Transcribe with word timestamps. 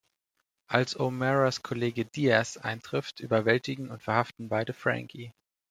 Als 0.65 0.95
O’Mearas 0.99 1.61
Kollege 1.61 2.05
Diaz 2.05 2.57
eintrifft, 2.57 3.19
überwältigen 3.19 3.91
und 3.91 4.01
verhaften 4.01 4.49
beide 4.49 4.73
Frankie. 4.73 5.31